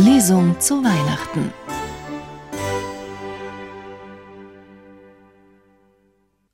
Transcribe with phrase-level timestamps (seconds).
[0.00, 1.52] Lesung zu Weihnachten.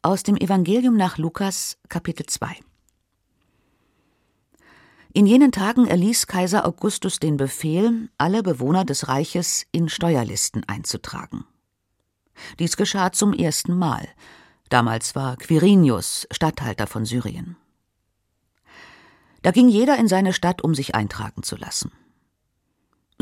[0.00, 2.56] Aus dem Evangelium nach Lukas, Kapitel 2.
[5.12, 11.44] In jenen Tagen erließ Kaiser Augustus den Befehl, alle Bewohner des Reiches in Steuerlisten einzutragen.
[12.58, 14.08] Dies geschah zum ersten Mal.
[14.70, 17.58] Damals war Quirinius Statthalter von Syrien.
[19.42, 21.92] Da ging jeder in seine Stadt, um sich eintragen zu lassen.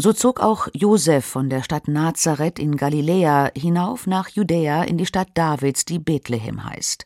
[0.02, 5.06] So zog auch Josef von der Stadt Nazareth in Galiläa hinauf nach Judäa in die
[5.06, 7.05] Stadt Davids, die Bethlehem heißt,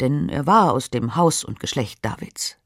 [0.00, 2.58] denn er war aus dem Haus und Geschlecht Davids.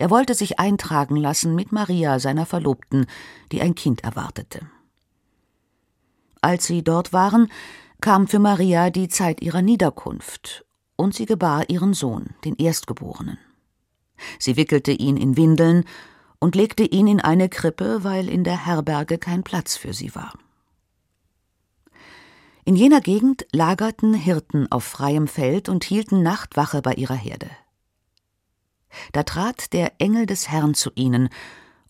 [0.00, 3.06] Er wollte sich eintragen lassen mit Maria, seiner Verlobten,
[3.52, 4.66] die ein Kind erwartete.
[6.40, 7.52] Als sie dort waren,
[8.00, 10.64] kam für Maria die Zeit ihrer Niederkunft,
[10.96, 13.38] und sie gebar ihren Sohn, den Erstgeborenen.
[14.40, 15.84] Sie wickelte ihn in Windeln
[16.42, 20.32] und legte ihn in eine Krippe, weil in der Herberge kein Platz für sie war.
[22.64, 27.48] In jener Gegend lagerten Hirten auf freiem Feld und hielten Nachtwache bei ihrer Herde.
[29.12, 31.28] Da trat der Engel des Herrn zu ihnen,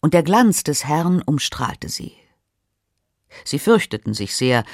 [0.02, 2.12] und der Glanz des Herrn umstrahlte sie.
[3.46, 4.64] Sie fürchteten sich sehr,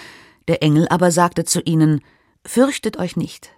[0.49, 2.01] der Engel aber sagte zu ihnen
[2.45, 3.53] Fürchtet euch nicht,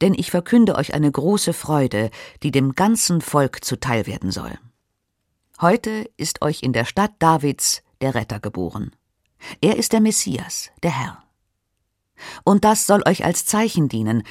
[0.00, 2.10] denn ich verkünde euch eine große Freude,
[2.42, 4.58] die dem ganzen Volk zuteil werden soll.
[5.60, 8.96] Heute ist euch in der Stadt Davids der Retter geboren.
[9.60, 11.22] Er ist der Messias, der Herr.
[12.44, 14.22] Und das soll euch als Zeichen dienen.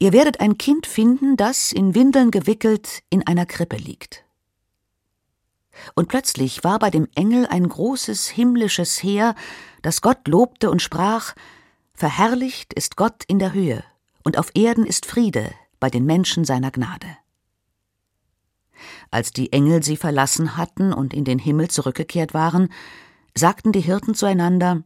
[0.00, 4.24] Ihr werdet ein Kind finden, das, in Windeln gewickelt, in einer Krippe liegt.
[5.94, 9.36] Und plötzlich war bei dem Engel ein großes himmlisches Heer,
[9.82, 11.36] das Gott lobte und sprach
[11.94, 13.84] Verherrlicht ist Gott in der Höhe
[14.24, 17.16] und auf Erden ist Friede bei den Menschen seiner Gnade.
[19.10, 22.68] Als die Engel sie verlassen hatten und in den Himmel zurückgekehrt waren,
[23.34, 24.82] sagten die Hirten zueinander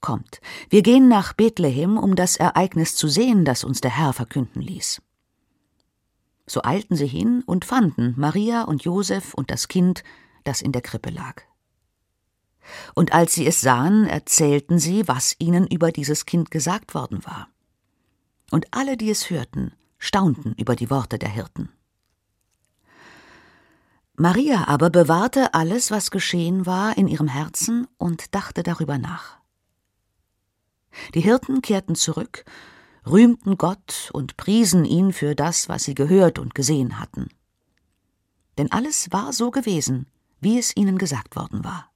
[0.00, 4.60] Kommt, wir gehen nach Bethlehem, um das Ereignis zu sehen, das uns der Herr verkünden
[4.60, 5.00] ließ.
[6.46, 10.02] So eilten sie hin und fanden Maria und Josef und das Kind,
[10.42, 11.42] das in der Krippe lag.
[12.94, 17.48] Und als sie es sahen, erzählten sie, was ihnen über dieses Kind gesagt worden war
[18.52, 21.70] und alle, die es hörten, staunten über die Worte der Hirten.
[24.22, 29.40] Maria aber bewahrte alles, was geschehen war, in ihrem Herzen und dachte darüber nach.
[31.16, 32.44] Die Hirten kehrten zurück,
[33.04, 37.30] rühmten Gott und priesen ihn für das, was sie gehört und gesehen hatten.
[38.58, 40.06] Denn alles war so gewesen,
[40.38, 41.91] wie es ihnen gesagt worden war.